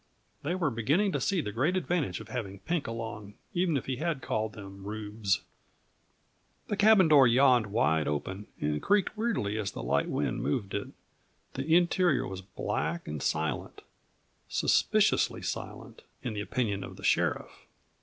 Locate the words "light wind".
9.83-10.41